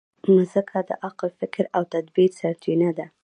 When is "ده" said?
2.97-3.05